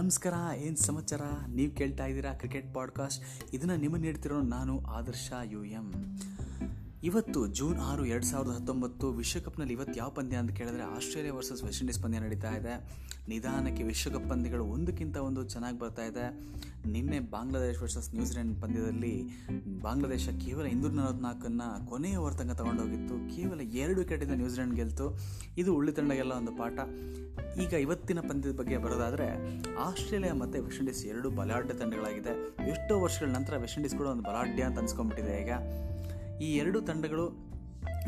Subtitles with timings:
[0.00, 1.20] ನಮಸ್ಕಾರ ಏನು ಸಮಾಚಾರ?
[1.48, 3.24] ನೀವು ಕೇಳ್ತಾ ಇದ್ದೀರಾ ಕ್ರಿಕೆಟ್ ಪಾಡ್ಕಾಸ್ಟ್.
[3.54, 5.64] ಇದನ್ನು ನಿಮಗೆ ನೀಡ್ತಿರೋ ನಾನು ಆದರ್ಶ ಯು
[7.04, 11.82] ಇವತ್ತು ಜೂನ್ ಆರು, ಎರಡು ಸಾವಿರದ ಹತ್ತೊಂಬತ್ತು ವಿಶ್ವಕಪ್ನಲ್ಲಿ ಇವತ್ತು ಯಾವ ಪಂದ್ಯ ಅಂತ ಕೇಳಿದ್ರೆ ಆಸ್ಟ್ರೇಲಿಯಾ ವರ್ಸಸ್ ವೆಸ್ಟ್
[11.82, 12.74] ಇಂಡೀಸ್ ಪಂದ್ಯ ನಡೀತಾ ಇದೆ.
[13.28, 16.30] ನಿಧಾನಕ್ಕೆ ವಿಶ್ವಕಪ್ ಪಂದ್ಯಗಳು ಒಂದಕ್ಕಿಂತ ಒಂದು ಚೆನ್ನಾಗಿ ಬರ್ತಾ ಇದೆ.
[16.88, 19.24] ನಿನ್ನೆ ಬಾಂಗ್ಲಾದೇಶ್ ವರ್ಸಸ್ ನ್ಯೂಜಿಲೆಂಡ್ ಪಂದ್ಯದಲ್ಲಿ
[19.82, 23.36] ಬಾಂಗ್ಲಾದೇಶ ಕೇವಲ ಇನ್ನೂರ ನಲವತ್ನಾಲ್ಕನ್ನು ಕೊನೆಯ ಓವರ್ ತನಕ ತಗೊಂಡೋಗಿತ್ತು.
[23.36, 25.18] ಕೇವಲ ಎರಡು ವಿಕೆಟಿಂದ ನ್ಯೂಜಿಲೆಂಡ್ ಗೆಲ್ತು.
[25.58, 26.78] ಇದು ಉಳ್ಳಿ ತಂಡಗೆಲ್ಲ ಒಂದು ಪಾಠ.
[27.58, 29.28] ಈಗ ಇವತ್ತಿನ ಪಂದ್ಯದ ಬಗ್ಗೆ ಬರೋದಾದರೆ,
[29.74, 32.48] ಆಸ್ಟ್ರೇಲಿಯಾ ಮತ್ತು ವೆಸ್ಟ್ ಇಂಡೀಸ್ ಎರಡು ಬಲಾಢ್ಯ ತಂಡಗಳಾಗಿದೆ.
[32.70, 35.50] ಎಷ್ಟೋ ವರ್ಷಗಳ ನಂತರ ವೆಸ್ಟ್ ಇಂಡೀಸ್ ಕೂಡ ಒಂದು ಬಲಾಢ್ಯ ಅಂತ ಅನ್ಸ್ಕೊಂಡ್ಬಿಟ್ಟಿದೆ ಈಗ.
[36.40, 37.26] ಈ ಎರಡು ತಂಡಗಳು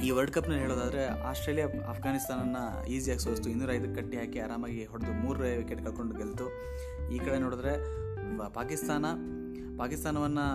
[0.05, 5.83] ಈ ವರ್ಲ್ಡ್ ಕಪ್ನಲ್ಲಿ ಹೇಳೋದಾದರೆ ಆಸ್ಟ್ರೇಲಿಯಾ ಅಫ್ಘಾನಿಸ್ತಾನನ್ನು ಈಸಿಯಾಗಿ ಸೋಸ್ತು ಇನ್ನೂರೈದಕ್ಕೆ ಕಟ್ಟಿ ಹಾಕಿ ಆರಾಮಾಗಿ ಹೊಡೆದು ಮೂರೇ ವಿಕೆಟ್
[5.85, 6.47] ಕಳ್ಕೊಂಡು ಗೆಲ್ತು.
[7.15, 7.73] ಈ ಕಡೆ ನೋಡಿದ್ರೆ
[8.55, 9.05] ಪಾಕಿಸ್ತಾನ,
[9.79, 10.47] ಪಾಕಿಸ್ತಾನವನ್ನು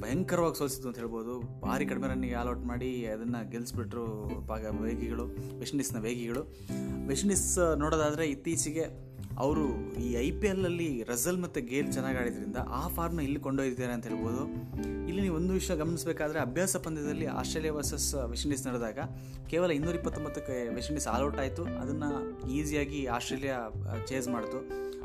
[0.00, 1.34] ಭಯಂಕರವಾಗಿ ಸೋಲಿಸಿತು ಅಂತ ಹೇಳ್ಬೋದು.
[1.60, 4.06] ಭಾರಿ ಕಡಿಮೆ ರನ್ನಿಗೆ ಆಲ್ ಔಟ್ ಮಾಡಿ ಅದನ್ನು ಗೆಲ್ಲಿಸ್ಬಿಟ್ರು
[4.48, 5.26] ಪಾಕ ವೇಗಿಗಳು
[5.58, 6.42] ವೆಸ್ಟ್ ಇಂಡೀಸ್ನ ವೇಗಿಗಳು.
[7.08, 8.86] ವೆಸ್ಟ್ ಇಂಡೀಸ್ ನೋಡೋದಾದರೆ ಇತ್ತೀಚೆಗೆ
[9.38, 14.06] ಅವರು ಈ ಐ ಪಿ ಎಲ್ಲಲ್ಲಿ ರಜಲ್ ಮತ್ತು ಗೇಲ್ ಚೆನ್ನಾಗಿ ಆಡಿದ್ರಿಂದ ಆ ಫಾರ್ಮ್ನ ಇಲ್ಲಿ ಕೊಂಡೊಯ್ದಿದ್ದಾರೆ ಅಂತ
[14.06, 14.42] ಹೇಳ್ಬೋದು.
[15.08, 18.98] ಇಲ್ಲಿ ನೀವು ಒಂದು ವಿಷಯ ಗಮನಿಸಬೇಕಾದ್ರೆ ಅಭ್ಯಾಸ ಪಂದ್ಯದಲ್ಲಿ ಆಸ್ಟ್ರೇಲಿಯಾ ವರ್ಸಸ್ ವೆಸ್ಟ್ ಇಂಡೀಸ್ ನಡೆದಾಗ
[19.48, 21.64] ಕೇವಲ ಇನ್ನೂರ ಇಪ್ಪತ್ತೊಂಬತ್ತಕ್ಕೆ ವೆಸ್ಟ್ ಇಂಡೀಸ್ ಆಲ್ ಔಟ್ ಆಯಿತು.
[21.64, 22.10] ಅದನ್ನು
[22.50, 23.56] ಈಸಿಯಾಗಿ ಆಸ್ಟ್ರೇಲಿಯಾ
[24.06, 24.60] ಚೇಸ್ ಮಾಡಿತು.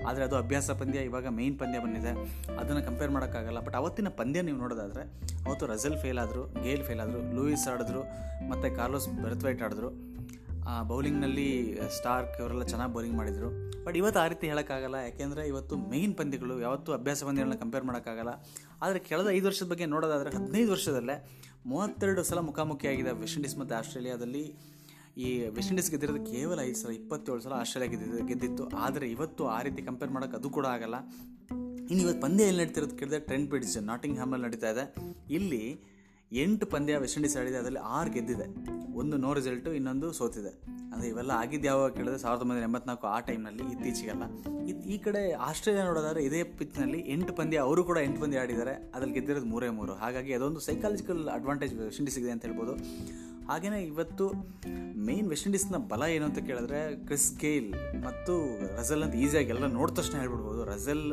[0.07, 2.11] ಆದರೆ ಅದು ಅಭ್ಯಾಸ ಪಂದ್ಯ, ಇವಾಗ ಮೇಯ್ನ್ ಪಂದ್ಯ ಬಂದಿದೆ.
[2.59, 3.59] ಅದನ್ನು ಕಂಪೇರ್ ಮಾಡೋಕ್ಕಾಗಲ್ಲ.
[3.59, 5.03] ಬಟ್ ಅವತ್ತಿನ ಪಂದ್ಯ ನೀವು ನೋಡೋದಾದರೆ
[5.45, 8.01] ಅವತ್ತು ರಜಲ್ ಫೇಲ್ ಆದರು ಗೇಲ್ ಫೇಲ್ ಆದರು ಲೂಯಿಸ್ ಆಡಿದ್ರು,
[8.49, 9.91] ಮತ್ತು ಕಾರ್ಲೋಸ್ ಬೆರ್ತ್ವೈಟ್ ಆಡಿದ್ರು.
[10.89, 13.49] ಬೌಲಿಂಗ್ನಲ್ಲಿ ಸ್ಟಾರ್ಕ್ ಇವರೆಲ್ಲ ಚೆನ್ನಾಗಿ ಬೌಲಿಂಗ್ ಮಾಡಿದರು.
[13.85, 14.95] ಬಟ್ ಇವತ್ತು ಆ ರೀತಿ ಹೇಳೋಕ್ಕಾಗಲ್ಲ.
[14.95, 18.33] ಯಾಕೆಂದರೆ ಇವತ್ತು ಮೇಯ್ನ್ ಪಂದ್ಯಗಳು, ಯಾವತ್ತೂ ಅಭ್ಯಾಸ ಪಂದ್ಯಗಳನ್ನ ಕಂಪೇರ್ ಮಾಡೋಕ್ಕಾಗಲ್ಲ.
[18.81, 21.17] ಆದರೆ ಕಳೆದ ಐದು ವರ್ಷದ ಬಗ್ಗೆ ನೋಡೋದಾದರೆ ಹದಿನೈದು ವರ್ಷದಲ್ಲೇ
[21.65, 24.43] ಮೂವತ್ತೆರಡು ಸಲ ಮುಖಾಮುಖಿಯಾಗಿದೆ ವೆಸ್ಟ್ ಇಂಡೀಸ್ ಮತ್ತು ಆಸ್ಟ್ರೇಲಿಯಾದಲ್ಲಿ
[25.17, 28.63] ಈ ವೆಸ್ಟ್ ಇಂಡೀಸ್ ಗೆದ್ದಿರೋದು ಕೇವಲ ಐದು ಸಲ, ಇಪ್ಪತ್ತೇಳು ಸಲ ಆಸ್ಟ್ರೇಲಿಯಾ ಗೆದ್ದಿದ್ದು, ಗೆದ್ದಿತ್ತು.
[28.77, 30.95] ಆದರೆ ಇವತ್ತು ಆ ರೀತಿ ಕಂಪೇರ್ ಮಾಡೋಕ್ಕೆ ಅದು ಕೂಡ ಆಗಲ್ಲ.
[31.89, 34.95] ಇನ್ನು ಇವತ್ತು ಪಂದ್ಯ ಎಲ್ಲಿ ನಡೀತಿರೋದು ಕೇಳಿದ್ರೆ ಟ್ರೆಂಟ್ ಬ್ರಿಡ್ಜ್ ನಾಟಿಂಗ್ ಹ್ಯಾಮಲ್ಲಿ ನಡೀತಾ ಇದೆ.
[35.33, 35.63] ಇಲ್ಲಿ
[36.31, 38.47] ಎಂಟು ಪಂದ್ಯ ವೆಸ್ಟ್ ಇಂಡೀಸ್ ಆಡಿದೆ, ಅದರಲ್ಲಿ ಆರು ಗೆದ್ದಿದೆ.
[39.01, 40.51] ಒಂದು ನೋ ರಿಸಲ್ಟು ಇನ್ನೊಂದು ಸೋತಿದೆ.
[40.91, 44.23] ಅಂದರೆ ಇವೆಲ್ಲ ಆಗಿದ್ದು ಯಾವಾಗ ಕೇಳಿದ್ರೆ ಸಾವಿರದ ಒಂಬೈನೂರ ಎಂಬತ್ನಾಲ್ಕು ಆ ಟೈಮ್ನಲ್ಲಿ ಇತ್ತೀಚೆಗೆಲ್ಲ.
[44.71, 48.73] ಇದು ಈ ಕಡೆ ಆಸ್ಟ್ರೇಲಿಯಾ ನೋಡೋದಾದ್ರೆ ಇದೇ ಪಿಚ್ನಲ್ಲಿ ಎಂಟು ಪಂದ್ಯ, ಅವರು ಕೂಡ ಎಂಟು ಪಂದ್ಯ ಆಡಿದ್ದಾರೆ.
[48.93, 49.93] ಅದ್ರಲ್ಲಿ ಗೆದ್ದಿರೋದು ಮೂರೇ ಮೂರು.
[50.03, 52.75] ಹಾಗಾಗಿ ಅದೊಂದು ಸೈಕಾಲಜಿಕಲ್ ಅಡ್ವಾಂಟೇಜ್ ವೆಸ್ಟ್ ಇಂಡೀಸ್ಗಿದೆ ಅಂತ ಹೇಳ್ಬೋದು.
[53.49, 54.25] ಹಾಗೆಯೇ ಇವತ್ತು
[55.07, 57.69] ಮೇನ್ ವೆಸ್ಟ್ ಇಂಡೀಸ್ನ ಬಲ ಏನು ಅಂತ ಕೇಳಿದ್ರೆ ಕ್ರಿಸ್ ಗೇಲ್
[58.05, 58.33] ಮತ್ತು
[58.77, 60.61] ರಜಲ್ ಅಂತ ಈಸಿಯಾಗಿ ಎಲ್ಲ ನೋಡಿದ ತಕ್ಷಣ ಹೇಳ್ಬಿಡ್ಬೋದು.
[60.73, 61.05] ರಜಲ್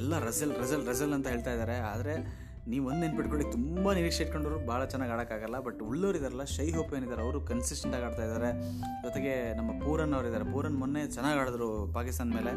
[0.00, 1.76] ಎಲ್ಲ ರಜಲ್ ರಜಲ್ ರಜಲ್ ಅಂತ ಹೇಳ್ತಾ ಇದ್ದಾರೆ.
[1.92, 2.14] ಆದರೆ
[2.72, 7.22] ನೀವು ಒಂದು ನೆನ್ಪಿಟ್ಕೊಳ್ಳಿ, ತುಂಬ ನಿರೀಕ್ಷೆ ಇಟ್ಕೊಂಡವರು ಭಾಳ ಚೆನ್ನಾಗಿ ಆಡೋಕ್ಕಾಗಲ್ಲ ಬಟ್ ಉಳ್ಳೋರು ಇದಾರಲ್ಲ ಶೈ ಹೋಪ್ ಏನಿದ್ದಾರೆ
[7.26, 8.50] ಅವರು ಕನ್ಸಿಸ್ಟೆಂಟಾಗಿ ಆಡ್ತಾ ಇದ್ದಾರೆ
[9.04, 12.52] ಜೊತೆಗೆ ನಮ್ಮ ಪೂರನ್ ಅವರು ಇದ್ದಾರೆ ಪೂರನ್ ಮೊನ್ನೆ ಚೆನ್ನಾಗಿ ಆಡಿದ್ರು ಪಾಕಿಸ್ತಾನ ಮೇಲೆ.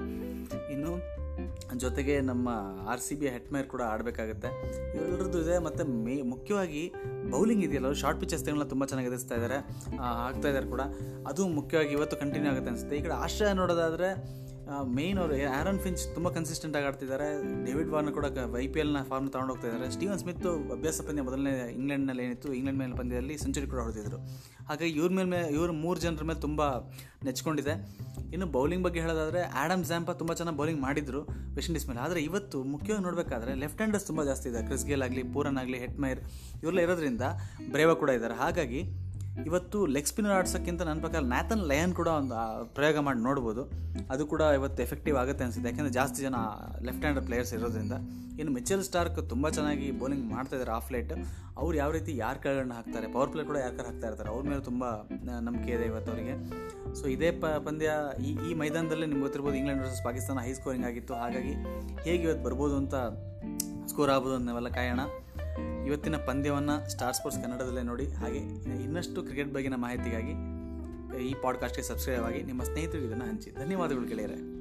[0.75, 0.91] ಇನ್ನು
[1.83, 2.49] ಜೊತೆಗೆ ನಮ್ಮ
[2.91, 4.49] ಆರ್ ಸಿ ಬಿ ಹೆಟ್ಮೇರ್ ಕೂಡ ಆಡಬೇಕಾಗುತ್ತೆ.
[4.95, 6.83] ಇವೆಲ್ಲರದ್ದು ಇದೆ, ಮತ್ತು ಮೇ, ಮುಖ್ಯವಾಗಿ
[7.33, 9.57] ಬೌಲಿಂಗ್ ಇದೆಯಲ್ಲ ಶಾರ್ಟ್ ಪಿಚಸ್ಗಳನ್ನ ತುಂಬ ಚೆನ್ನಾಗಿ ಎದುರಿಸ್ತಾ ಇದ್ದಾರೆ
[10.27, 10.83] ಆಗ್ತಾ ಇದ್ದಾರೆ ಕೂಡ.
[11.31, 12.97] ಅದು ಮುಖ್ಯವಾಗಿ ಇವತ್ತು ಕಂಟಿನ್ಯೂ ಆಗುತ್ತೆ ಅನಿಸುತ್ತೆ.
[12.99, 14.09] ಈ ಕಡೆ ಆಶ್ರಯ ನೋಡೋದಾದರೆ
[14.95, 17.27] ಮೇಯ್ನ್ ಅವರು ಆ್ಯರನ್ ಫಿಂಚ್ ತುಂಬ ಕನ್ಸಿಸ್ಟೆಂಟ್ ಆಗಿ ಆಡ್ತಿದ್ದಾರೆ
[17.65, 18.25] ಡೇವಿಡ್ ವಾರ್ನ್ ಕೂಡ
[18.63, 20.45] ಐ ಪಿ ಎಲ್ನ ಫಾರ್ಮ್ ತಗೊಂಡು ಹೋಗ್ತಾ ಇದ್ದಾರೆ ಸ್ಟೀವನ್ ಸ್ಮಿತ್
[20.75, 24.19] ಅಭ್ಯಾಸ ಪಂದ್ಯ ಮೊದಲನೇ ಇಂಗ್ಲೆಂಡ್ನಲ್ಲಿ ಏನಿತ್ತು ಇಂಗ್ಲೆಂಡ್ ಮೇಲೆ ಪಂದ್ಯದಲ್ಲಿ ಸೆಂಚುರಿ ಕೂಡ ಹೊಡೆದಿದ್ರು
[24.69, 26.61] ಹಾಗಾಗಿ ಇವ್ರ ಮೇಲೆ ಇವ್ರ ಮೂರು ಜನರ ಮೇಲೆ ತುಂಬ
[27.27, 27.73] ನೆಚ್ಕೊಂಡಿದೆ.
[28.35, 31.21] ಇನ್ನು ಬೌಲಿಂಗ್ ಬಗ್ಗೆ ಹೇಳೋದಾದರೆ ಆ್ಯಡಮ್ ಝ್ಯಾಂಪ ತುಂಬ ಚೆನ್ನಾಗಿ ಬೌಲಿಂಗ್ ಮಾಡಿದ್ರು
[31.55, 31.99] ವೆಸ್ಟ್ ಇಂಡೀಸ್ ಮೇಲೆ.
[31.99, 34.61] ಆದರೆ ಇವತ್ತು ಮುಖ್ಯವಾಗಿ ನೋಡಬೇಕಾದ್ರೆ ಲೆಫ್ಟ್ ಹ್ಯಾಂಡರ್ಸ್ ತುಂಬ ಜಾಸ್ತಿ ಇದೆ.
[34.67, 36.21] ಕ್ರಿಸ್ ಗೇಲ್ ಆಗಲಿ ಪೂರನ್ ಆಗಲಿ ಹೆಟ್ಮೈರ್
[36.61, 37.21] ಇವರೆಲ್ಲ ಇರೋದ್ರಿಂದ
[37.75, 38.33] ಬ್ರೇವ ಕೂಡ ಇದ್ದಾರೆ.
[38.33, 38.81] ಹಾಗಾಗಿ
[39.47, 42.35] ಇವತ್ತು ಲೆಗ್ ಸ್ಪಿನ್ನರ್ ಆಡ್ಸೋಕ್ಕಿಂತ ನನ್ನ ಪ್ರಕಾರ ನ್ಯಾಥನ್ ಲಯನ್ ಕೂಡ ಒಂದು
[42.77, 43.61] ಪ್ರಯೋಗ ಮಾಡಿ ನೋಡ್ಬೋದು.
[44.13, 45.69] ಅದು ಕೂಡ ಇವತ್ತು ಎಫೆಕ್ಟಿವ್ ಆಗುತ್ತೆ ಅನಿಸುತ್ತೆ.
[45.69, 46.39] ಯಾಕೆಂದರೆ ಜಾಸ್ತಿ ಜನ
[46.87, 47.97] ಲೆಫ್ಟ್ ಹ್ಯಾಂಡ್ ಪ್ಲೇಯರ್ಸ್ ಇರೋದ್ರಿಂದ.
[48.39, 51.13] ಇನ್ನು ಮಿಚೆಲ್ ಸ್ಟಾರ್ಕ್ ತುಂಬ ಚೆನ್ನಾಗಿ ಬೌಲಿಂಗ್ ಮಾಡ್ತಾ ಇದ್ದಾರೆ ಆಫ್ ಲೈಟ್
[51.61, 53.07] ಅವ್ರು ಯಾವ ರೀತಿ ಯಾರ ಕೆಳಗಡೆ ಹಾಕ್ತಾರೆ?
[53.15, 54.29] ಪವರ್ ಪ್ಲೇ ಕೂಡ ಯಾರ ಹಾಕ್ತಾ ಇರ್ತಾರೆ?
[54.29, 54.83] ಅವ್ರ ಮೇಲೆ ತುಂಬ
[55.47, 56.35] ನಂಬಿಕೆ ಇದೆ ಇವತ್ತು ಅವರಿಗೆ.
[56.99, 57.91] ಸೊ ಇದೇ ಪ, ಪಂದ್ಯ
[58.27, 61.15] ಈ ಈ ಮೈದಾನದಲ್ಲೇ ನಿಮ್ಗೆ ಗೊತ್ತಿರ್ಬೋದು England versus Pakistan high scoring ಆಗಿತ್ತು.
[61.23, 61.53] ಹಾಗಾಗಿ
[62.07, 62.95] ಹೇಗೆ ಇವತ್ತು ಬರ್ಬೋದು ಅಂತ
[63.91, 65.01] ಸ್ಕೋರ್ ಆಗ್ಬೋದು ಅನ್ನೋವೆಲ್ಲ ಕಾಯೋಣ.
[65.87, 68.37] ಇವತ್ತಿನ ಪಂದ್ಯವನ್ನು ಸ್ಟಾರ್ ಸ್ಪೋರ್ಟ್ಸ್ ಕನ್ನಡದಲ್ಲೇ ನೋಡಿ, ಹಾಗೆ
[68.83, 70.33] ಇನ್ನಷ್ಟು ಕ್ರಿಕೆಟ್ ಬಗ್ಗೆನ ಮಾಹಿತಿಗಾಗಿ
[71.29, 73.51] ಈ ಪಾಡ್ಕಾಸ್ಟ್ಗೆ ಸಬ್ಸ್ಕ್ರೈಬ್ ಆಗಿ ನಿಮ್ಮ ಸ್ನೇಹಿತರಿಗೆ ಇದನ್ನು ಹಂಚಿ.
[73.51, 74.60] ಧನ್ಯವಾದಗಳು ಗೆಳೆಯರೆ.